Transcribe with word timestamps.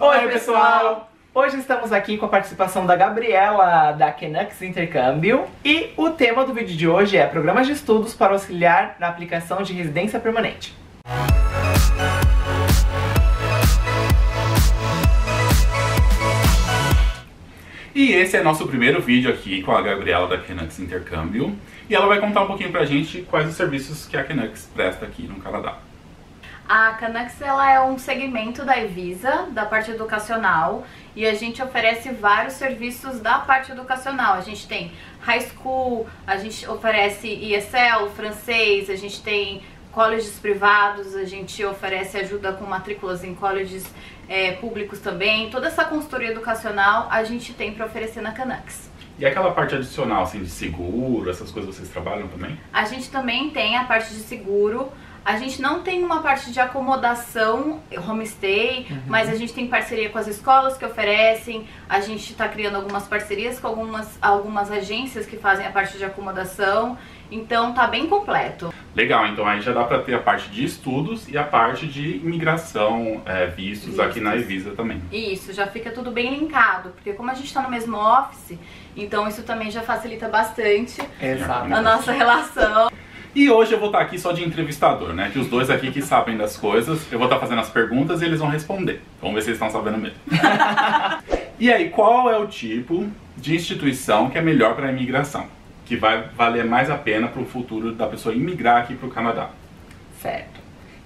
Oi, 0.00 0.28
pessoal! 0.28 1.10
Hoje 1.34 1.58
estamos 1.58 1.92
aqui 1.92 2.16
com 2.16 2.26
a 2.26 2.28
participação 2.28 2.86
da 2.86 2.96
Gabriela 2.96 3.92
da 3.92 4.10
Kenux 4.10 4.60
Intercâmbio 4.62 5.44
e 5.64 5.90
o 5.96 6.10
tema 6.10 6.44
do 6.44 6.52
vídeo 6.52 6.76
de 6.76 6.88
hoje 6.88 7.16
é 7.16 7.26
Programas 7.26 7.66
de 7.66 7.74
Estudos 7.74 8.14
para 8.14 8.32
auxiliar 8.32 8.96
na 8.98 9.08
aplicação 9.08 9.62
de 9.62 9.72
residência 9.72 10.18
permanente. 10.18 10.74
E 17.94 18.12
esse 18.12 18.36
é 18.36 18.42
nosso 18.42 18.66
primeiro 18.66 19.00
vídeo 19.00 19.30
aqui 19.30 19.62
com 19.62 19.72
a 19.72 19.82
Gabriela 19.82 20.26
da 20.26 20.38
Kenux 20.38 20.78
Intercâmbio 20.80 21.56
e 21.88 21.94
ela 21.94 22.06
vai 22.06 22.18
contar 22.18 22.42
um 22.42 22.46
pouquinho 22.46 22.72
pra 22.72 22.84
gente 22.84 23.22
quais 23.30 23.48
os 23.48 23.54
serviços 23.54 24.06
que 24.06 24.16
a 24.16 24.24
Kenux 24.24 24.68
presta 24.74 25.04
aqui 25.04 25.24
no 25.24 25.36
Canadá. 25.36 25.78
A 26.68 26.92
Canucks 26.92 27.40
ela 27.40 27.70
é 27.70 27.80
um 27.80 27.98
segmento 27.98 28.64
da 28.64 28.78
Evisa, 28.78 29.48
da 29.50 29.66
parte 29.66 29.90
educacional, 29.90 30.86
e 31.14 31.26
a 31.26 31.34
gente 31.34 31.62
oferece 31.62 32.10
vários 32.10 32.54
serviços 32.54 33.20
da 33.20 33.38
parte 33.40 33.72
educacional. 33.72 34.34
A 34.34 34.40
gente 34.40 34.66
tem 34.66 34.92
high 35.20 35.40
school, 35.40 36.06
a 36.26 36.36
gente 36.36 36.66
oferece 36.68 37.28
ESL, 37.28 38.08
francês, 38.14 38.88
a 38.88 38.96
gente 38.96 39.22
tem 39.22 39.62
colleges 39.90 40.38
privados, 40.38 41.14
a 41.14 41.24
gente 41.24 41.62
oferece 41.64 42.16
ajuda 42.16 42.52
com 42.52 42.64
matrículas 42.64 43.22
em 43.22 43.34
colleges 43.34 43.84
é, 44.28 44.52
públicos 44.52 45.00
também. 45.00 45.50
Toda 45.50 45.66
essa 45.66 45.84
consultoria 45.84 46.30
educacional 46.30 47.08
a 47.10 47.22
gente 47.24 47.52
tem 47.52 47.72
para 47.74 47.84
oferecer 47.86 48.22
na 48.22 48.32
Canucks. 48.32 48.90
E 49.18 49.26
aquela 49.26 49.52
parte 49.52 49.74
adicional, 49.74 50.22
assim, 50.22 50.42
de 50.42 50.48
seguro, 50.48 51.30
essas 51.30 51.50
coisas 51.50 51.76
vocês 51.76 51.88
trabalham 51.90 52.28
também? 52.28 52.58
A 52.72 52.84
gente 52.86 53.10
também 53.10 53.50
tem 53.50 53.76
a 53.76 53.84
parte 53.84 54.08
de 54.08 54.20
seguro. 54.20 54.90
A 55.24 55.36
gente 55.36 55.62
não 55.62 55.82
tem 55.82 56.02
uma 56.02 56.20
parte 56.20 56.50
de 56.50 56.58
acomodação, 56.58 57.80
homestay, 58.08 58.86
uhum. 58.90 59.02
mas 59.06 59.28
a 59.28 59.36
gente 59.36 59.52
tem 59.52 59.68
parceria 59.68 60.10
com 60.10 60.18
as 60.18 60.26
escolas 60.26 60.76
que 60.76 60.84
oferecem, 60.84 61.66
a 61.88 62.00
gente 62.00 62.32
está 62.32 62.48
criando 62.48 62.74
algumas 62.74 63.06
parcerias 63.06 63.60
com 63.60 63.68
algumas, 63.68 64.18
algumas 64.20 64.70
agências 64.70 65.24
que 65.24 65.36
fazem 65.36 65.64
a 65.64 65.70
parte 65.70 65.96
de 65.96 66.04
acomodação, 66.04 66.98
então 67.30 67.72
tá 67.72 67.86
bem 67.86 68.08
completo. 68.08 68.74
Legal, 68.96 69.26
então 69.28 69.46
aí 69.46 69.60
já 69.60 69.72
dá 69.72 69.84
para 69.84 70.00
ter 70.00 70.14
a 70.14 70.18
parte 70.18 70.50
de 70.50 70.64
estudos 70.64 71.28
e 71.28 71.38
a 71.38 71.44
parte 71.44 71.86
de 71.86 72.16
imigração, 72.16 73.22
é, 73.24 73.46
vistos, 73.46 73.90
vistos 73.90 74.00
aqui 74.00 74.20
na 74.20 74.36
Evisa 74.36 74.72
também. 74.72 75.00
Isso, 75.12 75.52
já 75.52 75.68
fica 75.68 75.92
tudo 75.92 76.10
bem 76.10 76.36
linkado, 76.36 76.90
porque 76.90 77.12
como 77.12 77.30
a 77.30 77.34
gente 77.34 77.46
está 77.46 77.62
no 77.62 77.70
mesmo 77.70 77.96
office, 77.96 78.58
então 78.96 79.28
isso 79.28 79.44
também 79.44 79.70
já 79.70 79.82
facilita 79.82 80.28
bastante 80.28 81.00
Exato. 81.20 81.72
a 81.72 81.80
nossa 81.80 82.10
relação. 82.10 82.90
E 83.34 83.50
hoje 83.50 83.72
eu 83.72 83.78
vou 83.78 83.88
estar 83.88 84.00
aqui 84.00 84.18
só 84.18 84.30
de 84.32 84.44
entrevistador, 84.44 85.14
né? 85.14 85.30
Que 85.32 85.38
os 85.38 85.48
dois 85.48 85.70
aqui 85.70 85.90
que 85.90 86.02
sabem 86.02 86.36
das 86.36 86.56
coisas, 86.56 87.10
eu 87.10 87.18
vou 87.18 87.26
estar 87.26 87.40
fazendo 87.40 87.60
as 87.60 87.70
perguntas 87.70 88.20
e 88.20 88.26
eles 88.26 88.40
vão 88.40 88.48
responder. 88.48 89.00
Vamos 89.22 89.36
ver 89.36 89.42
se 89.42 89.48
eles 89.48 89.60
estão 89.60 89.70
sabendo 89.70 89.96
mesmo. 89.96 90.18
e 91.58 91.72
aí, 91.72 91.88
qual 91.88 92.30
é 92.30 92.36
o 92.36 92.46
tipo 92.46 93.08
de 93.36 93.54
instituição 93.54 94.28
que 94.28 94.36
é 94.36 94.42
melhor 94.42 94.74
para 94.74 94.88
a 94.88 94.92
imigração? 94.92 95.46
Que 95.86 95.96
vai 95.96 96.28
valer 96.36 96.66
mais 96.66 96.90
a 96.90 96.96
pena 96.96 97.26
para 97.26 97.40
o 97.40 97.46
futuro 97.46 97.92
da 97.92 98.06
pessoa 98.06 98.34
imigrar 98.34 98.82
aqui 98.82 98.94
para 98.94 99.08
o 99.08 99.10
Canadá? 99.10 99.48
Certo. 100.20 100.51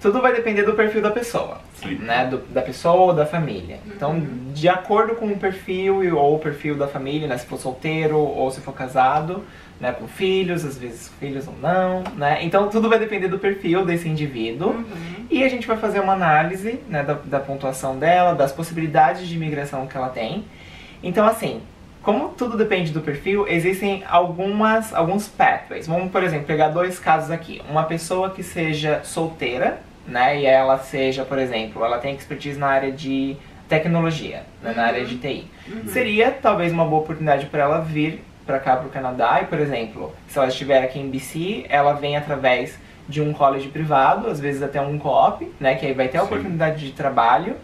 Tudo 0.01 0.21
vai 0.21 0.33
depender 0.33 0.63
do 0.63 0.73
perfil 0.73 1.01
da 1.01 1.09
pessoa, 1.09 1.59
Sim. 1.81 1.95
né? 1.95 2.27
Do, 2.27 2.37
da 2.49 2.61
pessoa 2.61 2.95
ou 2.95 3.13
da 3.13 3.25
família. 3.25 3.79
Então, 3.87 4.11
uhum. 4.11 4.51
de 4.53 4.69
acordo 4.69 5.15
com 5.15 5.27
o 5.27 5.37
perfil 5.37 6.15
ou 6.15 6.35
o 6.35 6.39
perfil 6.39 6.75
da 6.75 6.87
família, 6.87 7.27
né? 7.27 7.37
Se 7.37 7.45
for 7.45 7.57
solteiro 7.57 8.17
ou 8.17 8.51
se 8.51 8.61
for 8.61 8.73
casado, 8.73 9.43
né, 9.79 9.91
com 9.91 10.07
filhos, 10.07 10.65
às 10.65 10.77
vezes 10.77 11.11
filhos 11.19 11.47
ou 11.47 11.53
não, 11.61 12.03
né? 12.15 12.39
Então 12.43 12.67
tudo 12.67 12.89
vai 12.89 12.97
depender 12.99 13.27
do 13.27 13.37
perfil 13.37 13.85
desse 13.85 14.09
indivíduo 14.09 14.69
uhum. 14.69 15.25
e 15.29 15.43
a 15.43 15.49
gente 15.49 15.67
vai 15.67 15.77
fazer 15.77 15.99
uma 15.99 16.13
análise 16.13 16.79
né, 16.89 17.03
da, 17.03 17.13
da, 17.13 17.39
pontuação 17.39 17.97
dela, 17.97 18.33
das 18.33 18.51
possibilidades 18.51 19.27
de 19.27 19.35
imigração 19.35 19.85
que 19.85 19.95
ela 19.95 20.09
tem. 20.09 20.45
Então 21.03 21.27
assim, 21.27 21.61
como 22.01 22.29
tudo 22.29 22.57
depende 22.57 22.91
do 22.91 23.01
perfil, 23.01 23.47
existem 23.47 24.03
algumas 24.09 24.93
alguns 24.93 25.27
pathways. 25.27 25.85
Vamos, 25.85 26.11
por 26.11 26.23
exemplo, 26.23 26.47
pegar 26.47 26.69
dois 26.69 26.97
casos 26.97 27.29
aqui. 27.29 27.61
Uma 27.69 27.83
pessoa 27.83 28.31
que 28.31 28.41
seja 28.41 29.01
solteira, 29.03 29.79
né, 30.07 30.39
e 30.39 30.45
ela 30.45 30.77
seja, 30.79 31.25
por 31.25 31.37
exemplo, 31.37 31.83
ela 31.83 31.97
tem 31.97 32.15
expertise 32.15 32.57
na 32.57 32.67
área 32.67 32.91
de 32.91 33.35
tecnologia, 33.67 34.43
né, 34.61 34.73
na 34.75 34.85
área 34.85 35.05
de 35.05 35.17
TI. 35.17 35.47
Uhum. 35.67 35.87
Seria 35.87 36.31
talvez 36.31 36.71
uma 36.71 36.85
boa 36.85 37.01
oportunidade 37.01 37.45
para 37.47 37.63
ela 37.63 37.81
vir 37.81 38.23
para 38.45 38.59
cá, 38.59 38.77
para 38.77 38.87
o 38.87 38.89
Canadá. 38.89 39.39
E, 39.41 39.45
por 39.45 39.59
exemplo, 39.59 40.15
se 40.27 40.37
ela 40.37 40.47
estiver 40.47 40.81
aqui 40.81 40.99
em 40.99 41.09
BC, 41.09 41.65
ela 41.67 41.93
vem 41.93 42.15
através 42.15 42.79
de 43.07 43.21
um 43.21 43.33
college 43.33 43.67
privado, 43.67 44.29
às 44.29 44.39
vezes 44.39 44.63
até 44.63 44.81
um 44.81 44.97
co-op, 44.97 45.51
né, 45.59 45.75
que 45.75 45.85
aí 45.85 45.93
vai 45.93 46.07
ter 46.07 46.17
a 46.17 46.21
Sim. 46.21 46.27
oportunidade 46.27 46.85
de 46.85 46.93
trabalho. 46.93 47.55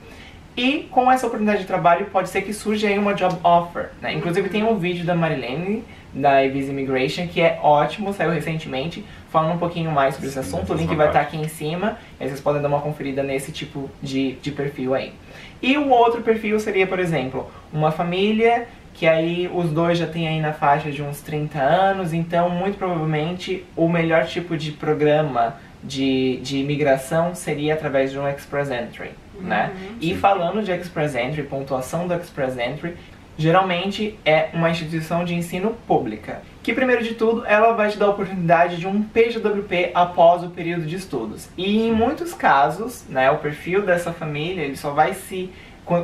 E 0.56 0.88
com 0.92 1.12
essa 1.12 1.26
oportunidade 1.26 1.62
de 1.62 1.68
trabalho 1.68 2.06
pode 2.08 2.30
ser 2.30 2.42
que 2.44 2.54
surja 2.54 2.88
aí 2.88 3.00
uma 3.00 3.16
job 3.16 3.36
offer, 3.44 3.90
né? 4.00 4.14
Inclusive 4.14 4.50
tem 4.50 4.64
um 4.64 4.78
vídeo 4.78 5.04
da 5.04 5.16
Marilene 5.16 5.84
da 6.14 6.48
Visa 6.48 6.72
Immigration 6.72 7.28
que 7.28 7.42
é 7.42 7.60
ótimo, 7.62 8.14
saiu 8.14 8.32
recentemente, 8.32 9.04
falando 9.30 9.56
um 9.56 9.58
pouquinho 9.58 9.92
mais 9.92 10.16
sobre 10.16 10.30
esse 10.30 10.40
assunto. 10.40 10.74
O 10.74 10.76
link 10.76 10.94
vai 10.96 11.08
estar 11.08 11.22
aqui 11.22 11.38
em 11.38 11.48
cima, 11.48 11.98
aí 12.20 12.28
vocês 12.28 12.40
podem 12.40 12.62
dar 12.62 12.68
uma 12.68 12.82
conferida 12.82 13.24
nesse 13.24 13.52
tipo 13.52 13.90
de, 14.02 14.34
de 14.34 14.52
perfil 14.52 14.94
aí. 14.94 15.14
E 15.62 15.78
o 15.78 15.90
outro 15.90 16.22
perfil 16.22 16.60
seria, 16.60 16.86
por 16.86 17.00
exemplo, 17.00 17.50
uma 17.72 17.92
família 17.92 18.68
que 18.94 19.08
aí 19.08 19.50
os 19.52 19.72
dois 19.72 19.98
já 19.98 20.06
têm 20.06 20.28
aí 20.28 20.40
na 20.40 20.54
faixa 20.54 20.92
de 20.92 21.02
uns 21.02 21.20
30 21.22 21.60
anos, 21.60 22.14
então 22.14 22.50
muito 22.50 22.78
provavelmente 22.78 23.66
o 23.76 23.90
melhor 23.90 24.26
tipo 24.26 24.56
de 24.56 24.72
programa 24.72 25.56
de, 25.84 26.38
de 26.38 26.60
imigração 26.60 27.36
seria 27.36 27.74
através 27.74 28.12
de 28.12 28.20
um 28.20 28.28
Express 28.28 28.70
Entry, 28.70 29.12
uhum, 29.36 29.48
né? 29.48 29.74
E 30.00 30.16
falando 30.16 30.64
de 30.64 30.72
Express 30.72 31.16
Entry, 31.16 31.44
pontuação 31.44 32.08
do 32.08 32.14
Express 32.14 32.58
Entry, 32.58 32.96
geralmente 33.38 34.18
é 34.26 34.50
uma 34.54 34.70
instituição 34.70 35.24
de 35.24 35.34
ensino 35.34 35.76
pública, 35.88 36.42
que 36.62 36.74
primeiro 36.74 37.04
de 37.04 37.16
tudo 37.16 37.46
ela 37.46 37.74
vai 37.74 37.90
te 37.90 37.98
dar 37.98 38.06
a 38.06 38.10
oportunidade 38.10 38.78
de 38.78 38.88
um 38.88 39.04
PGWP 39.04 39.92
após 39.94 40.44
o 40.44 40.50
período 40.50 40.86
de 40.86 40.96
estudos. 40.96 41.50
E 41.58 41.88
em 41.88 41.92
muitos 41.92 42.34
casos, 42.34 43.06
né, 43.10 43.30
o 43.32 43.38
perfil 43.38 43.86
dessa 43.86 44.14
família 44.14 44.64
ele 44.64 44.78
só 44.78 44.92
vai 44.92 45.14
se 45.14 45.50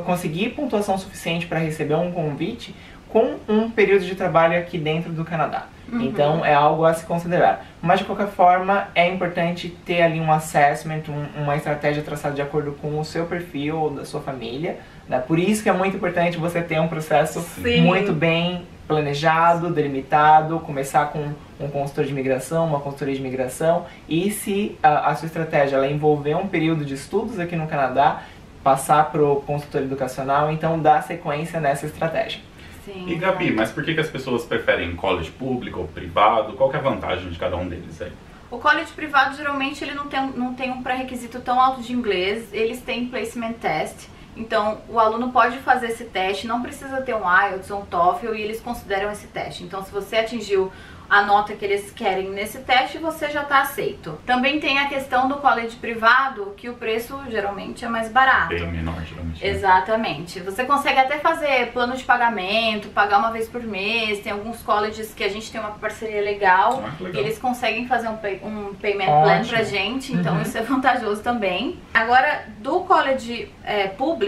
conseguir 0.04 0.50
pontuação 0.50 0.98
suficiente 0.98 1.46
para 1.46 1.58
receber 1.58 1.94
um 1.94 2.12
convite 2.12 2.74
com 3.08 3.36
um 3.48 3.70
período 3.70 4.04
de 4.04 4.14
trabalho 4.14 4.58
aqui 4.58 4.78
dentro 4.78 5.12
do 5.12 5.24
Canadá. 5.24 5.66
Uhum. 5.92 6.02
Então 6.02 6.44
é 6.44 6.54
algo 6.54 6.84
a 6.84 6.94
se 6.94 7.04
considerar. 7.04 7.66
Mas 7.82 7.98
de 7.98 8.04
qualquer 8.04 8.28
forma 8.28 8.88
é 8.94 9.08
importante 9.08 9.68
ter 9.84 10.02
ali 10.02 10.20
um 10.20 10.32
assessment, 10.32 11.02
um, 11.08 11.42
uma 11.42 11.56
estratégia 11.56 12.02
traçada 12.02 12.34
de 12.34 12.42
acordo 12.42 12.72
com 12.72 12.98
o 12.98 13.04
seu 13.04 13.26
perfil 13.26 13.76
ou 13.76 13.90
da 13.90 14.04
sua 14.04 14.20
família. 14.20 14.78
Né? 15.10 15.18
Por 15.18 15.40
isso 15.40 15.64
que 15.64 15.68
é 15.68 15.72
muito 15.72 15.96
importante 15.96 16.38
você 16.38 16.62
ter 16.62 16.80
um 16.80 16.86
processo 16.86 17.40
Sim. 17.40 17.80
muito 17.80 18.12
bem 18.12 18.62
planejado, 18.86 19.68
delimitado, 19.68 20.60
começar 20.60 21.06
com 21.06 21.32
um 21.58 21.68
consultor 21.68 22.04
de 22.04 22.12
imigração, 22.12 22.66
uma 22.66 22.78
consultoria 22.78 23.14
de 23.14 23.20
imigração 23.20 23.86
e 24.08 24.30
se 24.30 24.78
a, 24.80 25.10
a 25.10 25.16
sua 25.16 25.26
estratégia 25.26 25.76
ela 25.76 25.88
envolver 25.88 26.36
um 26.36 26.46
período 26.46 26.84
de 26.84 26.94
estudos 26.94 27.40
aqui 27.40 27.56
no 27.56 27.66
Canadá, 27.66 28.22
passar 28.62 29.10
para 29.10 29.22
o 29.22 29.36
consultor 29.42 29.82
educacional, 29.82 30.50
então 30.52 30.78
dar 30.78 31.02
sequência 31.02 31.60
nessa 31.60 31.86
estratégia. 31.86 32.40
Sim. 32.84 33.08
E 33.08 33.14
Gabi, 33.16 33.50
mas 33.52 33.70
por 33.70 33.84
que, 33.84 33.94
que 33.94 34.00
as 34.00 34.08
pessoas 34.08 34.44
preferem 34.44 34.94
college 34.94 35.30
público 35.32 35.80
ou 35.80 35.88
privado? 35.88 36.52
Qual 36.52 36.72
é 36.72 36.76
a 36.76 36.80
vantagem 36.80 37.30
de 37.30 37.38
cada 37.38 37.56
um 37.56 37.68
deles 37.68 38.00
aí? 38.00 38.12
O 38.50 38.58
college 38.58 38.92
privado 38.92 39.36
geralmente 39.36 39.82
ele 39.82 39.94
não 39.94 40.06
tem, 40.06 40.26
não 40.30 40.54
tem 40.54 40.70
um 40.70 40.82
pré-requisito 40.82 41.40
tão 41.40 41.60
alto 41.60 41.82
de 41.82 41.92
inglês, 41.92 42.48
eles 42.52 42.80
têm 42.80 43.06
placement 43.06 43.54
test. 43.54 44.08
Então, 44.36 44.80
o 44.88 44.98
aluno 44.98 45.30
pode 45.32 45.58
fazer 45.58 45.88
esse 45.88 46.04
teste, 46.04 46.46
não 46.46 46.62
precisa 46.62 47.00
ter 47.02 47.14
um 47.14 47.22
IELTS 47.24 47.70
ou 47.70 47.80
um 47.80 47.84
TOEFL 47.86 48.34
e 48.34 48.42
eles 48.42 48.60
consideram 48.60 49.10
esse 49.10 49.26
teste. 49.26 49.64
Então, 49.64 49.82
se 49.84 49.90
você 49.90 50.16
atingiu 50.16 50.70
a 51.10 51.22
nota 51.22 51.54
que 51.54 51.64
eles 51.64 51.90
querem 51.90 52.30
nesse 52.30 52.58
teste, 52.60 52.96
você 52.98 53.28
já 53.30 53.42
está 53.42 53.62
aceito. 53.62 54.16
Também 54.24 54.60
tem 54.60 54.78
a 54.78 54.86
questão 54.86 55.28
do 55.28 55.38
college 55.38 55.74
privado, 55.76 56.54
que 56.56 56.68
o 56.68 56.74
preço 56.74 57.18
geralmente 57.28 57.84
é 57.84 57.88
mais 57.88 58.08
barato. 58.08 58.50
Bem 58.50 58.70
menor, 58.70 59.02
geralmente. 59.04 59.44
Né? 59.44 59.50
Exatamente. 59.50 60.38
Você 60.38 60.64
consegue 60.64 61.00
até 61.00 61.18
fazer 61.18 61.72
plano 61.72 61.96
de 61.96 62.04
pagamento, 62.04 62.88
pagar 62.90 63.18
uma 63.18 63.32
vez 63.32 63.48
por 63.48 63.60
mês. 63.60 64.20
Tem 64.20 64.30
alguns 64.30 64.62
colleges 64.62 65.12
que 65.12 65.24
a 65.24 65.28
gente 65.28 65.50
tem 65.50 65.60
uma 65.60 65.72
parceria 65.72 66.22
legal. 66.22 66.80
Ah, 66.86 67.02
legal. 67.02 67.22
eles 67.22 67.38
conseguem 67.38 67.88
fazer 67.88 68.06
um, 68.06 68.16
pay, 68.16 68.40
um 68.44 68.72
payment 68.74 69.08
Ótimo. 69.08 69.24
plan 69.24 69.44
pra 69.48 69.64
gente, 69.64 70.12
então 70.12 70.36
uhum. 70.36 70.42
isso 70.42 70.56
é 70.56 70.62
vantajoso 70.62 71.20
também. 71.22 71.80
Agora, 71.92 72.44
do 72.58 72.80
college 72.80 73.50
é, 73.64 73.88
público, 73.88 74.19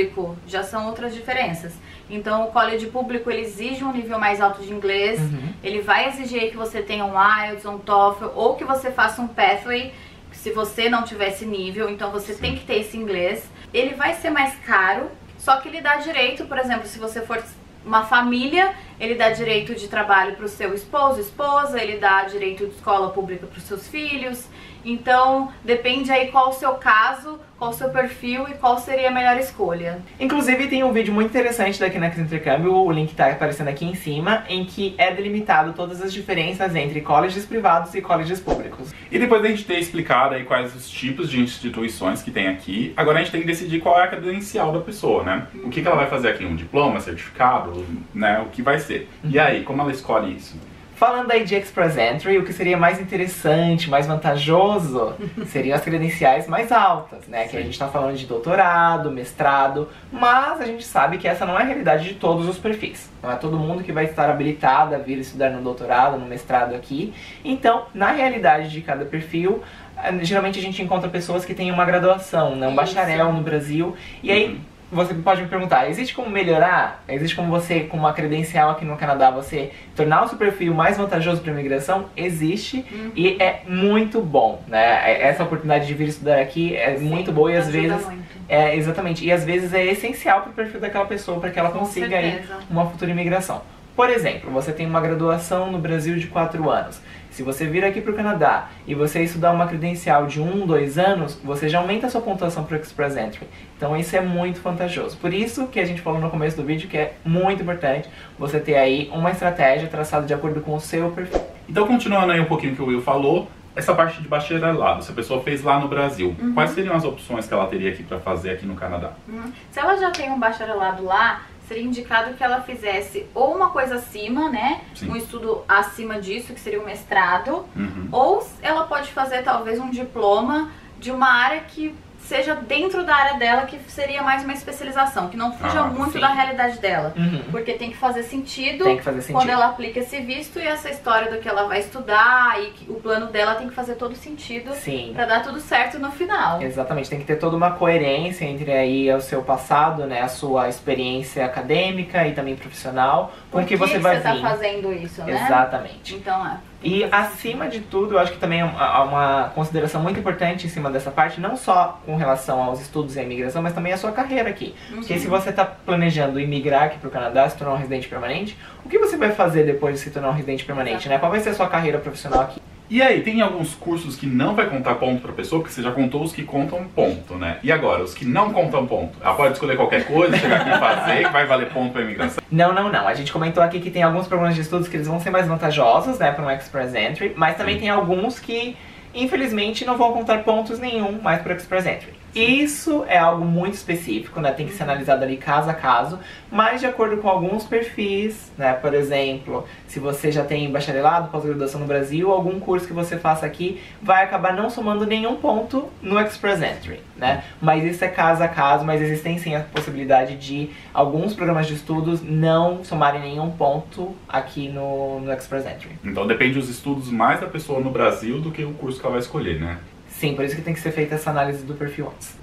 já 0.46 0.62
são 0.62 0.86
outras 0.86 1.14
diferenças. 1.14 1.74
Então, 2.08 2.44
o 2.44 2.52
college 2.52 2.86
público 2.86 3.30
ele 3.30 3.42
exige 3.42 3.84
um 3.84 3.92
nível 3.92 4.18
mais 4.18 4.40
alto 4.40 4.62
de 4.62 4.72
inglês. 4.72 5.20
Uhum. 5.20 5.52
Ele 5.62 5.80
vai 5.80 6.08
exigir 6.08 6.50
que 6.50 6.56
você 6.56 6.82
tenha 6.82 7.04
um 7.04 7.14
IELTS, 7.14 7.64
um 7.64 7.78
TOEFL 7.78 8.26
ou 8.34 8.54
que 8.56 8.64
você 8.64 8.90
faça 8.90 9.20
um 9.22 9.28
pathway 9.28 9.92
se 10.32 10.50
você 10.50 10.88
não 10.88 11.04
tiver 11.04 11.28
esse 11.28 11.44
nível. 11.44 11.88
Então, 11.88 12.10
você 12.10 12.34
Sim. 12.34 12.40
tem 12.40 12.54
que 12.56 12.64
ter 12.64 12.80
esse 12.80 12.96
inglês. 12.96 13.44
Ele 13.72 13.94
vai 13.94 14.14
ser 14.14 14.30
mais 14.30 14.54
caro, 14.66 15.10
só 15.38 15.56
que 15.56 15.68
ele 15.68 15.80
dá 15.80 15.96
direito, 15.96 16.44
por 16.46 16.58
exemplo, 16.58 16.86
se 16.86 16.98
você 16.98 17.20
for 17.22 17.42
uma 17.84 18.04
família, 18.04 18.74
ele 18.98 19.14
dá 19.14 19.30
direito 19.30 19.74
de 19.74 19.88
trabalho 19.88 20.34
para 20.34 20.44
o 20.44 20.48
seu 20.48 20.74
esposo, 20.74 21.20
esposa, 21.20 21.82
ele 21.82 21.98
dá 21.98 22.24
direito 22.24 22.66
de 22.66 22.74
escola 22.74 23.10
pública 23.10 23.46
para 23.46 23.58
os 23.58 23.64
seus 23.64 23.88
filhos. 23.88 24.48
Então, 24.84 25.52
depende 25.64 26.10
aí 26.10 26.28
qual 26.28 26.50
o 26.50 26.52
seu 26.52 26.72
caso, 26.72 27.38
qual 27.56 27.70
o 27.70 27.74
seu 27.74 27.90
perfil 27.90 28.48
e 28.48 28.54
qual 28.54 28.78
seria 28.78 29.08
a 29.08 29.10
melhor 29.12 29.38
escolha. 29.38 30.00
Inclusive, 30.18 30.66
tem 30.66 30.82
um 30.82 30.92
vídeo 30.92 31.14
muito 31.14 31.30
interessante 31.30 31.78
da 31.78 31.88
Kinex 31.88 32.18
Intercâmbio, 32.18 32.74
o 32.74 32.90
link 32.90 33.14
tá 33.14 33.30
aparecendo 33.30 33.68
aqui 33.68 33.84
em 33.84 33.94
cima, 33.94 34.44
em 34.48 34.64
que 34.64 34.94
é 34.98 35.12
delimitado 35.14 35.72
todas 35.72 36.02
as 36.02 36.12
diferenças 36.12 36.74
entre 36.74 37.00
colleges 37.00 37.46
privados 37.46 37.94
e 37.94 38.02
colleges 38.02 38.40
públicos. 38.40 38.92
E 39.10 39.18
depois 39.18 39.42
da 39.42 39.48
gente 39.48 39.64
ter 39.64 39.78
explicado 39.78 40.34
aí 40.34 40.44
quais 40.44 40.74
os 40.74 40.90
tipos 40.90 41.30
de 41.30 41.40
instituições 41.40 42.22
que 42.22 42.30
tem 42.30 42.48
aqui, 42.48 42.92
agora 42.96 43.18
a 43.18 43.22
gente 43.22 43.30
tem 43.30 43.42
que 43.42 43.46
decidir 43.46 43.80
qual 43.80 44.00
é 44.00 44.04
a 44.04 44.08
credencial 44.08 44.72
da 44.72 44.80
pessoa, 44.80 45.22
né? 45.22 45.46
O 45.62 45.70
que, 45.70 45.82
que 45.82 45.86
ela 45.86 45.96
vai 45.96 46.08
fazer 46.08 46.30
aqui? 46.30 46.44
Um 46.44 46.56
diploma, 46.56 46.98
certificado, 46.98 47.86
né? 48.12 48.40
O 48.40 48.46
que 48.46 48.62
vai 48.62 48.80
ser. 48.82 49.08
E 49.24 49.38
aí, 49.38 49.62
como 49.62 49.80
ela 49.80 49.90
escolhe 49.90 50.36
isso? 50.36 50.56
Falando 51.02 51.32
aí 51.32 51.42
de 51.42 51.56
Express 51.56 51.98
Entry, 51.98 52.38
o 52.38 52.44
que 52.44 52.52
seria 52.52 52.76
mais 52.76 53.00
interessante, 53.00 53.90
mais 53.90 54.06
vantajoso, 54.06 55.14
seriam 55.46 55.74
as 55.74 55.82
credenciais 55.82 56.46
mais 56.46 56.70
altas, 56.70 57.26
né? 57.26 57.42
Sim. 57.42 57.48
Que 57.48 57.56
a 57.56 57.60
gente 57.60 57.72
está 57.72 57.88
falando 57.88 58.16
de 58.16 58.24
doutorado, 58.24 59.10
mestrado, 59.10 59.88
mas 60.12 60.60
a 60.60 60.64
gente 60.64 60.84
sabe 60.84 61.18
que 61.18 61.26
essa 61.26 61.44
não 61.44 61.58
é 61.58 61.62
a 61.62 61.64
realidade 61.64 62.04
de 62.04 62.14
todos 62.14 62.48
os 62.48 62.56
perfis. 62.56 63.10
Não 63.20 63.32
é 63.32 63.34
todo 63.34 63.58
mundo 63.58 63.82
que 63.82 63.90
vai 63.90 64.04
estar 64.04 64.30
habilitado 64.30 64.94
a 64.94 64.98
vir 64.98 65.18
estudar 65.18 65.50
no 65.50 65.60
doutorado, 65.60 66.16
no 66.16 66.26
mestrado 66.26 66.72
aqui. 66.72 67.12
Então, 67.44 67.86
na 67.92 68.12
realidade 68.12 68.70
de 68.70 68.80
cada 68.80 69.04
perfil, 69.04 69.60
eh, 69.96 70.18
geralmente 70.22 70.60
a 70.60 70.62
gente 70.62 70.80
encontra 70.80 71.08
pessoas 71.08 71.44
que 71.44 71.52
têm 71.52 71.72
uma 71.72 71.84
graduação, 71.84 72.54
né? 72.54 72.68
um 72.68 72.76
bacharel 72.76 73.32
no 73.32 73.40
Brasil, 73.40 73.96
e 74.22 74.30
aí 74.30 74.50
uhum 74.50 74.71
você 74.92 75.14
pode 75.14 75.42
me 75.42 75.48
perguntar, 75.48 75.88
existe 75.88 76.14
como 76.14 76.28
melhorar? 76.28 77.02
Existe 77.08 77.34
como 77.34 77.48
você, 77.48 77.80
com 77.80 77.96
uma 77.96 78.12
credencial 78.12 78.70
aqui 78.70 78.84
no 78.84 78.96
Canadá, 78.96 79.30
você 79.30 79.70
tornar 79.96 80.24
o 80.24 80.28
seu 80.28 80.36
perfil 80.36 80.74
mais 80.74 80.98
vantajoso 80.98 81.40
para 81.40 81.50
imigração? 81.50 82.06
Existe 82.14 82.84
uhum. 82.92 83.10
e 83.16 83.42
é 83.42 83.62
muito 83.66 84.20
bom, 84.20 84.62
né? 84.68 85.10
É, 85.10 85.28
essa 85.28 85.44
oportunidade 85.44 85.86
de 85.86 85.94
vir 85.94 86.08
estudar 86.08 86.40
aqui 86.40 86.76
é 86.76 86.96
Sim, 86.96 87.06
muito 87.06 87.32
boa 87.32 87.50
e 87.50 87.56
às 87.56 87.68
vezes 87.68 88.04
muito. 88.04 88.22
é 88.48 88.76
exatamente 88.76 89.24
e 89.24 89.32
às 89.32 89.44
vezes 89.44 89.72
é 89.72 89.84
essencial 89.86 90.42
para 90.42 90.50
o 90.50 90.52
perfil 90.52 90.80
daquela 90.80 91.06
pessoa 91.06 91.40
para 91.40 91.50
que 91.50 91.58
ela 91.58 91.70
com 91.70 91.80
consiga 91.80 92.18
aí 92.18 92.44
uma 92.68 92.86
futura 92.86 93.10
imigração. 93.10 93.62
Por 93.96 94.08
exemplo, 94.08 94.50
você 94.50 94.72
tem 94.72 94.86
uma 94.86 95.00
graduação 95.00 95.70
no 95.70 95.78
Brasil 95.78 96.16
de 96.16 96.26
4 96.26 96.70
anos. 96.70 97.00
Se 97.32 97.42
você 97.42 97.66
vir 97.66 97.82
aqui 97.82 97.98
para 98.02 98.12
o 98.12 98.14
Canadá 98.14 98.68
e 98.86 98.94
você 98.94 99.22
estudar 99.22 99.52
uma 99.52 99.66
credencial 99.66 100.26
de 100.26 100.38
1, 100.38 100.44
um, 100.44 100.66
2 100.66 100.98
anos, 100.98 101.40
você 101.42 101.66
já 101.66 101.78
aumenta 101.78 102.06
a 102.06 102.10
sua 102.10 102.20
pontuação 102.20 102.62
para 102.62 102.76
o 102.76 102.80
Express 102.80 103.16
Entry. 103.16 103.48
Então 103.74 103.96
isso 103.96 104.14
é 104.14 104.20
muito 104.20 104.60
vantajoso. 104.60 105.16
Por 105.16 105.32
isso 105.32 105.66
que 105.68 105.80
a 105.80 105.84
gente 105.86 106.02
falou 106.02 106.20
no 106.20 106.28
começo 106.28 106.58
do 106.58 106.62
vídeo 106.62 106.90
que 106.90 106.98
é 106.98 107.14
muito 107.24 107.62
importante 107.62 108.06
você 108.38 108.60
ter 108.60 108.74
aí 108.74 109.10
uma 109.14 109.30
estratégia 109.30 109.88
traçada 109.88 110.26
de 110.26 110.34
acordo 110.34 110.60
com 110.60 110.74
o 110.74 110.80
seu 110.80 111.10
perfil. 111.10 111.40
Então 111.66 111.86
continuando 111.86 112.32
aí 112.32 112.40
um 112.40 112.44
pouquinho 112.44 112.76
que 112.76 112.82
o 112.82 112.86
Will 112.86 113.00
falou, 113.00 113.48
essa 113.74 113.94
parte 113.94 114.20
de 114.20 114.28
bacharelado, 114.28 115.02
se 115.02 115.10
a 115.10 115.14
pessoa 115.14 115.42
fez 115.42 115.62
lá 115.62 115.80
no 115.80 115.88
Brasil, 115.88 116.36
uhum. 116.38 116.52
quais 116.52 116.72
seriam 116.72 116.94
as 116.94 117.04
opções 117.04 117.46
que 117.46 117.54
ela 117.54 117.66
teria 117.66 117.90
aqui 117.90 118.02
para 118.02 118.20
fazer 118.20 118.50
aqui 118.50 118.66
no 118.66 118.74
Canadá? 118.74 119.12
Uhum. 119.26 119.50
Se 119.70 119.80
ela 119.80 119.96
já 119.96 120.10
tem 120.10 120.30
um 120.30 120.38
bacharelado 120.38 121.02
lá, 121.02 121.42
seria 121.72 121.82
indicado 121.82 122.34
que 122.34 122.44
ela 122.44 122.60
fizesse 122.60 123.26
ou 123.34 123.54
uma 123.54 123.70
coisa 123.70 123.94
acima, 123.94 124.50
né? 124.50 124.82
Sim. 124.94 125.10
Um 125.10 125.16
estudo 125.16 125.64
acima 125.66 126.20
disso, 126.20 126.52
que 126.52 126.60
seria 126.60 126.80
um 126.80 126.84
mestrado, 126.84 127.64
uhum. 127.74 128.08
ou 128.12 128.46
ela 128.60 128.84
pode 128.84 129.10
fazer 129.10 129.42
talvez 129.42 129.80
um 129.80 129.90
diploma 129.90 130.70
de 130.98 131.10
uma 131.10 131.28
área 131.28 131.60
que 131.60 131.94
seja 132.22 132.54
dentro 132.54 133.04
da 133.04 133.14
área 133.14 133.38
dela 133.38 133.62
que 133.62 133.78
seria 133.88 134.22
mais 134.22 134.42
uma 134.44 134.52
especialização, 134.52 135.28
que 135.28 135.36
não 135.36 135.52
fuja 135.52 135.80
ah, 135.80 135.84
muito 135.84 136.12
sim. 136.12 136.20
da 136.20 136.28
realidade 136.28 136.78
dela. 136.78 137.12
Uhum. 137.16 137.42
Porque 137.50 137.74
tem 137.74 137.90
que 137.90 137.96
fazer 137.96 138.22
sentido 138.22 138.84
tem 138.84 138.96
que 138.96 139.02
fazer 139.02 139.20
sentido. 139.20 139.36
quando 139.36 139.50
ela 139.50 139.66
aplica 139.66 140.00
esse 140.00 140.20
visto 140.20 140.58
e 140.58 140.66
essa 140.66 140.90
história 140.90 141.30
do 141.30 141.38
que 141.38 141.48
ela 141.48 141.66
vai 141.66 141.80
estudar 141.80 142.60
e 142.60 142.72
o 142.90 142.94
plano 142.94 143.26
dela 143.26 143.54
tem 143.54 143.68
que 143.68 143.74
fazer 143.74 143.94
todo 143.96 144.14
sentido 144.14 144.72
para 145.14 145.26
dar 145.26 145.42
tudo 145.42 145.60
certo 145.60 145.98
no 145.98 146.10
final. 146.10 146.62
Exatamente, 146.62 147.10
tem 147.10 147.18
que 147.18 147.24
ter 147.24 147.36
toda 147.36 147.56
uma 147.56 147.72
coerência 147.72 148.44
entre 148.44 148.72
aí 148.72 149.12
o 149.12 149.20
seu 149.20 149.42
passado, 149.42 150.06
né, 150.06 150.22
a 150.22 150.28
sua 150.28 150.68
experiência 150.68 151.44
acadêmica 151.44 152.26
e 152.26 152.32
também 152.32 152.56
profissional, 152.56 153.32
com 153.50 153.58
Por 153.58 153.66
que, 153.66 153.74
que 153.74 153.76
você 153.76 153.98
vai 153.98 154.16
você 154.16 154.22
tá 154.22 154.32
vir. 154.34 154.42
tá 154.42 154.48
fazendo 154.48 154.92
isso, 154.92 155.22
né? 155.24 155.32
Exatamente. 155.32 156.14
Então 156.14 156.46
é. 156.46 156.71
E 156.82 157.04
acima 157.04 157.68
de 157.68 157.80
tudo, 157.80 158.14
eu 158.14 158.18
acho 158.18 158.32
que 158.32 158.38
também 158.38 158.60
há 158.60 159.02
uma 159.04 159.52
consideração 159.54 160.02
muito 160.02 160.18
importante 160.18 160.66
em 160.66 160.70
cima 160.70 160.90
dessa 160.90 161.10
parte, 161.10 161.40
não 161.40 161.56
só 161.56 162.00
com 162.04 162.16
relação 162.16 162.62
aos 162.62 162.80
estudos 162.80 163.16
e 163.16 163.20
à 163.20 163.22
imigração, 163.22 163.62
mas 163.62 163.72
também 163.72 163.92
a 163.92 163.96
sua 163.96 164.10
carreira 164.10 164.48
aqui. 164.50 164.74
Uhum. 164.90 164.96
Porque 164.96 165.18
se 165.18 165.28
você 165.28 165.50
está 165.50 165.64
planejando 165.64 166.40
imigrar 166.40 166.84
aqui 166.84 166.98
para 166.98 167.08
o 167.08 167.10
Canadá, 167.10 167.48
se 167.48 167.56
tornar 167.56 167.74
um 167.74 167.78
residente 167.78 168.08
permanente, 168.08 168.56
o 168.84 168.88
que 168.88 168.98
você 168.98 169.16
vai 169.16 169.30
fazer 169.30 169.64
depois 169.64 169.94
de 169.94 170.00
se 170.00 170.10
tornar 170.10 170.30
um 170.30 170.32
residente 170.32 170.64
permanente, 170.64 171.08
né? 171.08 171.18
Qual 171.18 171.30
vai 171.30 171.40
ser 171.40 171.50
a 171.50 171.54
sua 171.54 171.68
carreira 171.68 171.98
profissional 171.98 172.40
aqui? 172.40 172.60
E 172.92 173.00
aí, 173.00 173.22
tem 173.22 173.40
alguns 173.40 173.74
cursos 173.74 174.16
que 174.16 174.26
não 174.26 174.54
vai 174.54 174.68
contar 174.68 174.96
ponto 174.96 175.22
pra 175.22 175.32
pessoa, 175.32 175.62
porque 175.62 175.72
você 175.72 175.80
já 175.80 175.90
contou 175.90 176.22
os 176.22 176.30
que 176.30 176.42
contam 176.42 176.84
ponto, 176.94 177.36
né? 177.36 177.56
E 177.62 177.72
agora, 177.72 178.02
os 178.02 178.12
que 178.12 178.22
não 178.22 178.52
contam 178.52 178.86
ponto? 178.86 179.16
Ela 179.18 179.32
pode 179.32 179.54
escolher 179.54 179.76
qualquer 179.76 180.04
coisa, 180.04 180.36
chegar 180.36 180.60
aqui 180.60 180.68
e 180.68 180.78
fazer, 180.78 181.24
que 181.24 181.32
vai 181.32 181.46
valer 181.46 181.70
ponto 181.70 181.90
pra 181.90 182.02
imigração? 182.02 182.44
Não, 182.50 182.74
não, 182.74 182.92
não. 182.92 183.08
A 183.08 183.14
gente 183.14 183.32
comentou 183.32 183.62
aqui 183.62 183.80
que 183.80 183.90
tem 183.90 184.02
alguns 184.02 184.26
programas 184.26 184.54
de 184.54 184.60
estudos 184.60 184.88
que 184.88 184.96
eles 184.98 185.08
vão 185.08 185.18
ser 185.18 185.30
mais 185.30 185.48
vantajosos, 185.48 186.18
né, 186.18 186.32
para 186.32 186.44
um 186.44 186.50
Express 186.50 186.94
Entry, 186.94 187.32
mas 187.34 187.56
também 187.56 187.76
Sim. 187.76 187.80
tem 187.80 187.88
alguns 187.88 188.38
que, 188.38 188.76
infelizmente, 189.14 189.86
não 189.86 189.96
vão 189.96 190.12
contar 190.12 190.44
pontos 190.44 190.78
nenhum 190.78 191.18
mais 191.22 191.40
para 191.40 191.54
o 191.54 191.56
Express 191.56 191.86
Entry. 191.86 192.21
Isso 192.34 193.04
é 193.06 193.18
algo 193.18 193.44
muito 193.44 193.74
específico, 193.74 194.40
né? 194.40 194.52
Tem 194.52 194.66
que 194.66 194.72
ser 194.72 194.84
analisado 194.84 195.22
ali 195.22 195.36
caso 195.36 195.68
a 195.68 195.74
caso, 195.74 196.18
mas 196.50 196.80
de 196.80 196.86
acordo 196.86 197.18
com 197.18 197.28
alguns 197.28 197.64
perfis, 197.64 198.50
né? 198.56 198.72
Por 198.72 198.94
exemplo, 198.94 199.66
se 199.86 200.00
você 200.00 200.32
já 200.32 200.42
tem 200.42 200.70
bacharelado, 200.70 201.28
pós-graduação 201.28 201.80
no 201.80 201.86
Brasil, 201.86 202.30
algum 202.32 202.58
curso 202.58 202.86
que 202.86 202.92
você 202.92 203.18
faça 203.18 203.44
aqui 203.44 203.80
vai 204.00 204.24
acabar 204.24 204.54
não 204.54 204.70
somando 204.70 205.06
nenhum 205.06 205.36
ponto 205.36 205.88
no 206.00 206.18
Express 206.18 206.62
Entry, 206.62 207.00
né? 207.16 207.44
Mas 207.60 207.84
isso 207.84 208.02
é 208.04 208.08
caso 208.08 208.42
a 208.42 208.48
caso, 208.48 208.84
mas 208.84 209.02
existem 209.02 209.36
sim 209.38 209.54
a 209.54 209.60
possibilidade 209.60 210.36
de 210.36 210.70
alguns 210.94 211.34
programas 211.34 211.66
de 211.66 211.74
estudos 211.74 212.22
não 212.22 212.82
somarem 212.82 213.20
nenhum 213.20 213.50
ponto 213.50 214.14
aqui 214.26 214.68
no, 214.68 215.20
no 215.20 215.32
Express 215.32 215.66
Entry. 215.66 215.90
Então 216.02 216.26
depende 216.26 216.54
dos 216.54 216.70
estudos 216.70 217.10
mais 217.10 217.40
da 217.40 217.46
pessoa 217.46 217.78
no 217.78 217.90
Brasil 217.90 218.40
do 218.40 218.50
que 218.50 218.64
o 218.64 218.72
curso 218.72 218.98
que 218.98 219.04
ela 219.04 219.12
vai 219.12 219.20
escolher, 219.20 219.60
né? 219.60 219.78
Sim, 220.12 220.34
por 220.34 220.44
isso 220.44 220.54
que 220.54 220.62
tem 220.62 220.74
que 220.74 220.80
ser 220.80 220.92
feita 220.92 221.16
essa 221.16 221.30
análise 221.30 221.64
do 221.64 221.74
perfil 221.74 222.12
antes. 222.14 222.36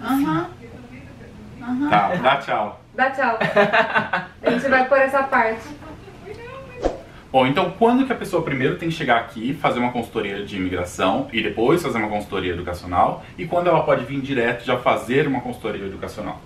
Aham. 0.00 0.50
Uhum. 1.60 1.90
Tá, 1.90 2.14
dá 2.16 2.36
tchau. 2.36 2.80
Dá 2.94 3.10
tchau. 3.10 3.38
A 4.42 4.50
gente 4.50 4.68
vai 4.68 4.88
por 4.88 4.98
essa 4.98 5.22
parte. 5.24 5.68
Bom, 7.32 7.46
então 7.46 7.70
quando 7.78 8.06
que 8.06 8.12
a 8.12 8.16
pessoa 8.16 8.42
primeiro 8.42 8.76
tem 8.76 8.88
que 8.88 8.94
chegar 8.94 9.18
aqui, 9.18 9.54
fazer 9.54 9.78
uma 9.78 9.92
consultoria 9.92 10.44
de 10.44 10.56
imigração 10.56 11.28
e 11.32 11.42
depois 11.42 11.82
fazer 11.82 11.98
uma 11.98 12.08
consultoria 12.08 12.52
educacional? 12.52 13.24
E 13.38 13.46
quando 13.46 13.68
ela 13.68 13.84
pode 13.84 14.04
vir 14.04 14.20
direto 14.20 14.64
já 14.64 14.78
fazer 14.78 15.28
uma 15.28 15.40
consultoria 15.40 15.86
educacional? 15.86 16.40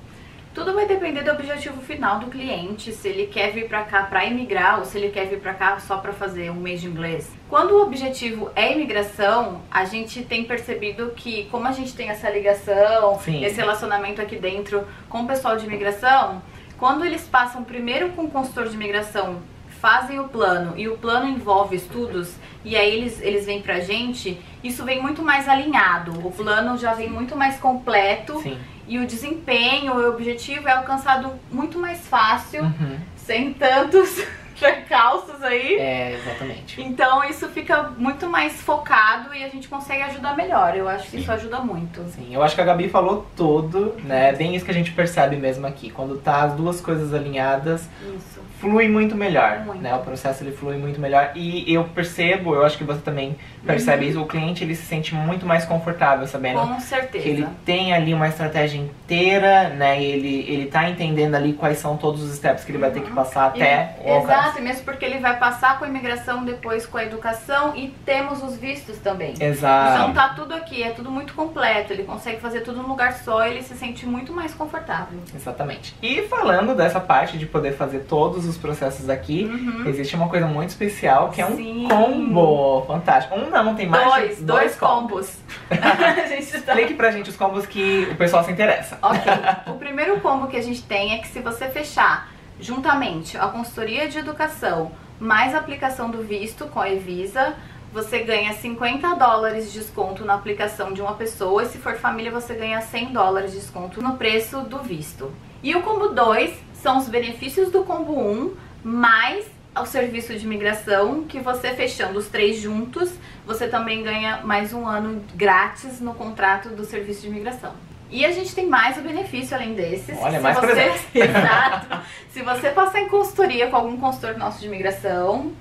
Tudo 0.54 0.72
vai 0.72 0.86
depender 0.86 1.22
do 1.22 1.32
objetivo 1.32 1.82
final 1.82 2.20
do 2.20 2.26
cliente, 2.26 2.92
se 2.92 3.08
ele 3.08 3.26
quer 3.26 3.50
vir 3.50 3.66
para 3.66 3.82
cá 3.82 4.04
para 4.04 4.24
imigrar 4.24 4.78
ou 4.78 4.84
se 4.84 4.96
ele 4.96 5.08
quer 5.08 5.26
vir 5.26 5.40
para 5.40 5.52
cá 5.52 5.80
só 5.80 5.96
para 5.96 6.12
fazer 6.12 6.48
um 6.48 6.54
mês 6.54 6.80
de 6.80 6.86
inglês. 6.86 7.28
Quando 7.50 7.72
o 7.72 7.82
objetivo 7.82 8.48
é 8.54 8.72
imigração, 8.72 9.62
a 9.68 9.84
gente 9.84 10.22
tem 10.22 10.44
percebido 10.44 11.10
que 11.16 11.48
como 11.50 11.66
a 11.66 11.72
gente 11.72 11.92
tem 11.92 12.08
essa 12.08 12.30
ligação, 12.30 13.18
Sim. 13.18 13.44
esse 13.44 13.56
relacionamento 13.56 14.22
aqui 14.22 14.36
dentro 14.36 14.86
com 15.08 15.22
o 15.22 15.26
pessoal 15.26 15.56
de 15.56 15.66
imigração, 15.66 16.40
quando 16.78 17.04
eles 17.04 17.26
passam 17.26 17.64
primeiro 17.64 18.10
com 18.10 18.22
o 18.22 18.30
consultor 18.30 18.68
de 18.68 18.76
imigração, 18.76 19.42
fazem 19.84 20.18
o 20.18 20.28
plano 20.28 20.72
e 20.78 20.88
o 20.88 20.96
plano 20.96 21.28
envolve 21.28 21.76
estudos 21.76 22.36
e 22.64 22.74
aí 22.74 22.96
eles, 22.96 23.20
eles 23.20 23.44
vêm 23.44 23.60
pra 23.60 23.80
gente, 23.80 24.40
isso 24.62 24.82
vem 24.82 25.02
muito 25.02 25.22
mais 25.22 25.46
alinhado. 25.46 26.26
O 26.26 26.32
plano 26.32 26.78
já 26.78 26.94
vem 26.94 27.10
muito 27.10 27.36
mais 27.36 27.58
completo. 27.58 28.40
Sim 28.40 28.58
e 28.86 28.98
o 28.98 29.06
desempenho, 29.06 29.94
o 29.94 30.10
objetivo 30.10 30.68
é 30.68 30.72
alcançado 30.72 31.32
muito 31.50 31.78
mais 31.78 32.06
fácil, 32.06 32.64
uhum. 32.64 32.98
sem 33.16 33.54
tantos 33.54 34.22
percalços 34.60 35.42
aí. 35.42 35.76
É, 35.76 36.12
exatamente. 36.20 36.82
Então 36.82 37.24
isso 37.24 37.48
fica 37.48 37.84
muito 37.96 38.28
mais 38.28 38.60
focado 38.60 39.34
e 39.34 39.42
a 39.42 39.48
gente 39.48 39.68
consegue 39.68 40.02
ajudar 40.02 40.36
melhor. 40.36 40.76
Eu 40.76 40.86
acho 40.86 41.04
que 41.04 41.12
Sim. 41.12 41.18
isso 41.18 41.32
ajuda 41.32 41.60
muito. 41.60 42.02
Sim, 42.10 42.28
eu 42.34 42.42
acho 42.42 42.54
que 42.54 42.60
a 42.60 42.64
Gabi 42.64 42.90
falou 42.90 43.26
tudo, 43.34 43.96
né? 44.04 44.28
É 44.28 44.32
bem 44.34 44.54
isso 44.54 44.64
que 44.64 44.70
a 44.70 44.74
gente 44.74 44.92
percebe 44.92 45.36
mesmo 45.36 45.66
aqui. 45.66 45.88
Quando 45.88 46.18
tá 46.18 46.42
as 46.42 46.52
duas 46.52 46.80
coisas 46.80 47.14
alinhadas, 47.14 47.88
isso. 48.14 48.43
Flui 48.64 48.88
muito 48.88 49.14
melhor, 49.14 49.60
muito. 49.60 49.82
né? 49.82 49.94
O 49.94 49.98
processo 49.98 50.42
ele 50.42 50.52
flui 50.52 50.76
muito 50.76 50.98
melhor 50.98 51.32
e 51.34 51.72
eu 51.72 51.84
percebo, 51.84 52.54
eu 52.54 52.64
acho 52.64 52.78
que 52.78 52.84
você 52.84 53.00
também 53.00 53.36
percebe 53.66 54.04
uhum. 54.04 54.10
isso, 54.10 54.22
o 54.22 54.26
cliente 54.26 54.64
ele 54.64 54.74
se 54.74 54.84
sente 54.84 55.14
muito 55.14 55.44
mais 55.44 55.64
confortável 55.64 56.26
sabendo 56.26 56.60
Com 56.60 56.80
certeza. 56.80 57.22
que 57.22 57.30
ele 57.30 57.46
tem 57.64 57.92
ali 57.92 58.14
uma 58.14 58.28
estratégia 58.28 58.78
inteira, 58.78 59.68
né? 59.70 60.02
Ele 60.02 60.44
ele 60.48 60.66
tá 60.66 60.88
entendendo 60.88 61.34
ali 61.34 61.52
quais 61.52 61.78
são 61.78 61.96
todos 61.96 62.22
os 62.22 62.34
steps 62.36 62.64
que 62.64 62.72
ele 62.72 62.78
vai 62.78 62.90
ter 62.90 63.00
que 63.00 63.10
uhum. 63.10 63.14
passar 63.14 63.46
até 63.46 63.96
e, 64.04 64.10
Exato, 64.10 64.58
e 64.58 64.62
mesmo 64.62 64.84
porque 64.84 65.04
ele 65.04 65.18
vai 65.18 65.38
passar 65.38 65.78
com 65.78 65.84
a 65.84 65.88
imigração, 65.88 66.44
depois 66.44 66.86
com 66.86 66.96
a 66.96 67.04
educação 67.04 67.76
e 67.76 67.88
temos 68.04 68.42
os 68.42 68.56
vistos 68.56 68.98
também. 68.98 69.34
Exato. 69.38 69.94
Então 69.94 70.14
tá 70.14 70.30
tudo 70.30 70.54
aqui, 70.54 70.82
é 70.82 70.90
tudo 70.90 71.10
muito 71.10 71.34
completo. 71.34 71.92
Ele 71.92 72.04
consegue 72.04 72.40
fazer 72.40 72.60
tudo 72.60 72.82
num 72.82 72.88
lugar 72.88 73.12
só, 73.14 73.46
ele 73.46 73.62
se 73.62 73.76
sente 73.76 74.06
muito 74.06 74.32
mais 74.32 74.54
confortável. 74.54 75.18
Exatamente. 75.34 75.94
E 76.02 76.22
falando 76.22 76.74
dessa 76.74 77.00
parte 77.00 77.36
de 77.36 77.46
poder 77.46 77.72
fazer 77.72 78.00
todos 78.00 78.46
os 78.46 78.53
processos 78.56 79.08
aqui, 79.08 79.44
uhum. 79.44 79.88
existe 79.88 80.14
uma 80.14 80.28
coisa 80.28 80.46
muito 80.46 80.70
especial 80.70 81.30
que 81.30 81.40
é 81.40 81.46
um 81.46 81.56
Sim. 81.56 81.86
combo 81.88 82.84
fantástico. 82.86 83.34
Um 83.36 83.50
não, 83.50 83.74
tem 83.74 83.86
mais 83.86 84.04
dois, 84.04 84.26
dois, 84.26 84.40
dois 84.42 84.76
combos. 84.76 85.38
Explique 86.38 86.94
pra 86.94 87.10
gente 87.10 87.30
os 87.30 87.36
combos 87.36 87.66
que 87.66 88.08
o 88.10 88.16
pessoal 88.16 88.44
se 88.44 88.52
interessa. 88.52 88.98
Ok. 89.02 89.32
O 89.66 89.74
primeiro 89.74 90.20
combo 90.20 90.46
que 90.46 90.56
a 90.56 90.62
gente 90.62 90.82
tem 90.82 91.14
é 91.14 91.18
que 91.18 91.28
se 91.28 91.40
você 91.40 91.68
fechar 91.68 92.32
juntamente 92.60 93.36
a 93.36 93.48
consultoria 93.48 94.08
de 94.08 94.18
educação 94.18 94.92
mais 95.18 95.54
a 95.54 95.58
aplicação 95.58 96.10
do 96.10 96.22
visto 96.22 96.66
com 96.66 96.80
a 96.80 96.90
Evisa, 96.90 97.54
você 97.92 98.18
ganha 98.20 98.52
50 98.52 99.14
dólares 99.14 99.72
de 99.72 99.78
desconto 99.78 100.24
na 100.24 100.34
aplicação 100.34 100.92
de 100.92 101.00
uma 101.00 101.14
pessoa 101.14 101.62
e 101.62 101.66
se 101.66 101.78
for 101.78 101.94
família 101.94 102.30
você 102.30 102.54
ganha 102.54 102.80
100 102.80 103.12
dólares 103.12 103.52
de 103.52 103.58
desconto 103.58 104.02
no 104.02 104.16
preço 104.16 104.60
do 104.62 104.78
visto. 104.78 105.32
E 105.62 105.74
o 105.74 105.82
combo 105.82 106.08
2 106.08 106.52
são 106.84 106.98
os 106.98 107.08
benefícios 107.08 107.70
do 107.70 107.82
combo 107.82 108.12
1 108.12 108.54
mais 108.84 109.46
ao 109.74 109.86
serviço 109.86 110.34
de 110.34 110.44
imigração, 110.44 111.24
que 111.24 111.40
você 111.40 111.70
fechando 111.70 112.18
os 112.18 112.28
três 112.28 112.60
juntos, 112.60 113.10
você 113.46 113.66
também 113.66 114.02
ganha 114.02 114.42
mais 114.44 114.74
um 114.74 114.86
ano 114.86 115.24
grátis 115.34 115.98
no 115.98 116.12
contrato 116.12 116.68
do 116.68 116.84
serviço 116.84 117.22
de 117.22 117.28
imigração. 117.28 117.72
E 118.10 118.26
a 118.26 118.30
gente 118.32 118.54
tem 118.54 118.66
mais 118.66 118.98
o 118.98 119.00
benefício 119.00 119.56
além 119.56 119.72
desses. 119.72 120.14
Olha, 120.20 120.38
mais 120.40 120.58
você... 120.58 120.92
Exato. 121.18 122.02
Se 122.30 122.42
você 122.42 122.68
passar 122.68 123.00
em 123.00 123.08
consultoria 123.08 123.68
com 123.68 123.76
algum 123.76 123.96
consultor 123.96 124.36
nosso 124.36 124.60
de 124.60 124.66
imigração, 124.66 125.52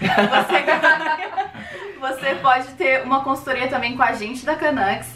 você, 0.00 0.64
você 2.00 2.34
pode 2.42 2.66
ter 2.72 3.04
uma 3.04 3.22
consultoria 3.22 3.68
também 3.68 3.96
com 3.96 4.02
a 4.02 4.12
gente 4.14 4.44
da 4.44 4.56
Canux, 4.56 5.06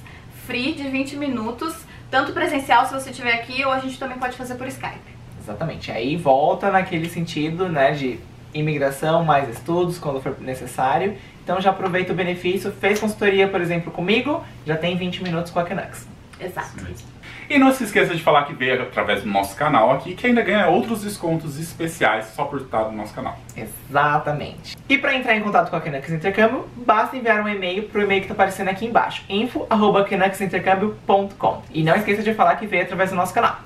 free 0.47 0.73
de 0.75 0.85
20 0.89 1.17
minutos, 1.17 1.75
tanto 2.13 2.33
presencial 2.35 2.85
se 2.85 2.93
você 2.93 3.09
estiver 3.09 3.33
aqui, 3.33 3.65
ou 3.65 3.73
a 3.73 3.79
gente 3.79 3.99
também 3.99 4.19
pode 4.19 4.37
fazer 4.37 4.57
por 4.57 4.67
Skype. 4.69 5.01
Exatamente. 5.41 5.91
Aí 5.91 6.15
volta 6.15 6.71
naquele 6.71 7.09
sentido, 7.09 7.71
né, 7.71 7.93
de 7.93 8.21
imigração 8.53 9.25
mais 9.25 9.49
estudos 9.49 9.99
quando 9.99 10.21
for 10.21 10.39
necessário. 10.39 11.17
Então 11.43 11.59
já 11.59 11.71
aproveita 11.71 12.13
o 12.13 12.15
benefício, 12.15 12.71
fez 12.71 13.01
consultoria, 13.01 13.49
por 13.49 13.63
exemplo, 13.63 13.91
comigo, 13.91 14.45
já 14.67 14.77
tem 14.77 14.95
20 14.95 15.23
minutos 15.23 15.51
com 15.51 15.59
a 15.59 15.65
Canucks. 15.65 16.07
Exato. 16.39 17.12
E 17.53 17.59
não 17.59 17.71
se 17.71 17.85
esqueça 17.85 18.15
de 18.15 18.23
falar 18.23 18.45
que 18.45 18.55
veio 18.55 18.81
através 18.81 19.23
do 19.23 19.29
nosso 19.29 19.55
canal 19.55 19.93
aqui, 19.93 20.15
que 20.15 20.27
ainda 20.27 20.41
ganha 20.41 20.69
outros 20.69 21.03
descontos 21.03 21.61
especiais 21.61 22.33
só 22.35 22.47
por 22.47 22.63
estar 22.63 22.85
no 22.85 22.93
nosso 22.93 23.13
canal. 23.13 23.37
Exatamente. 23.55 24.75
E 24.89 24.97
para 24.97 25.15
entrar 25.15 25.37
em 25.37 25.43
contato 25.43 25.69
com 25.69 25.77
a 25.77 25.81
Canucks 25.83 26.11
Intercâmbio, 26.11 26.67
basta 26.75 27.15
enviar 27.15 27.43
um 27.43 27.49
e-mail 27.49 27.83
pro 27.83 28.01
e-mail 28.01 28.23
que 28.23 28.25
está 28.25 28.33
aparecendo 28.33 28.69
aqui 28.69 28.87
embaixo, 28.87 29.23
info@canucksintercâmbio.com. 29.29 31.63
E 31.75 31.83
não 31.83 31.95
esqueça 31.95 32.23
de 32.23 32.33
falar 32.33 32.57
que 32.57 32.67
veio 32.67 32.85
através 32.85 33.11
do 33.11 33.17
nosso 33.17 33.35
canal. 33.35 33.59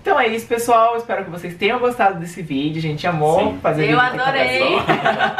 Então 0.00 0.20
é 0.20 0.28
isso, 0.28 0.46
pessoal. 0.46 0.96
Espero 0.96 1.24
que 1.24 1.30
vocês 1.30 1.56
tenham 1.56 1.80
gostado 1.80 2.20
desse 2.20 2.42
vídeo. 2.42 2.78
A 2.78 2.82
gente 2.82 3.04
amou 3.08 3.40
Sim. 3.40 3.58
fazer 3.60 3.90
Eu 3.90 3.98
vídeo 3.98 4.20
adorei. 4.20 4.78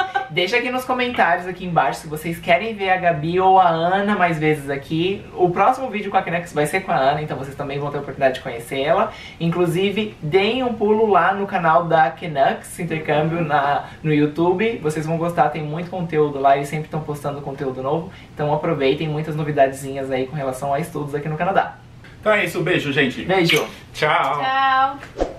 Deixa 0.33 0.57
aqui 0.57 0.71
nos 0.71 0.87
comentários 0.87 1.47
aqui 1.47 1.67
embaixo 1.67 2.01
se 2.01 2.07
vocês 2.07 2.39
querem 2.39 2.75
ver 2.75 2.89
a 2.89 2.97
Gabi 2.97 3.39
ou 3.39 3.61
a 3.61 3.69
Ana 3.69 4.17
mais 4.17 4.39
vezes 4.39 4.71
aqui. 4.71 5.23
O 5.35 5.51
próximo 5.51 5.91
vídeo 5.91 6.11
com 6.11 6.17
a 6.17 6.23
Kinex 6.23 6.55
vai 6.55 6.65
ser 6.65 6.81
com 6.81 6.91
a 6.91 6.97
Ana, 6.97 7.21
então 7.21 7.37
vocês 7.37 7.55
também 7.55 7.79
vão 7.79 7.91
ter 7.91 7.99
a 7.99 8.01
oportunidade 8.01 8.37
de 8.37 8.41
conhecê-la. 8.41 9.13
Inclusive, 9.39 10.17
deem 10.23 10.63
um 10.63 10.73
pulo 10.73 11.07
lá 11.07 11.35
no 11.35 11.47
canal 11.47 11.85
da 11.85 12.11
Kinux 12.11 12.81
Intercâmbio 12.81 13.43
na, 13.43 13.91
no 14.03 14.11
YouTube. 14.11 14.81
Vocês 14.83 15.05
vão 15.05 15.19
gostar, 15.19 15.51
tem 15.51 15.63
muito 15.63 15.91
conteúdo 15.91 16.39
lá, 16.39 16.57
eles 16.57 16.69
sempre 16.71 16.87
estão 16.87 17.03
postando 17.03 17.43
conteúdo 17.43 17.83
novo. 17.83 18.11
Então 18.35 18.55
aproveitem 18.55 19.09
muitas 19.09 19.37
novidadezinhas 19.37 20.11
aí 20.11 20.27
com 20.27 20.35
relação 20.35 20.73
a 20.73 20.81
estudos 20.81 21.15
aqui 21.15 21.29
no 21.29 21.37
Canadá. 21.37 21.77
Então 22.23 22.33
é 22.33 22.47
isso, 22.47 22.63
beijo, 22.63 22.91
gente. 22.91 23.23
Beijo. 23.27 23.67
Tchau. 23.93 24.41
Tchau. 24.41 25.32